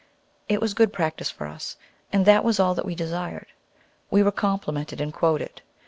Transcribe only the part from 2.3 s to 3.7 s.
was all that we desired.